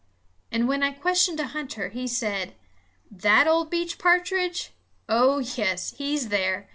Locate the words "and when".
0.51-0.81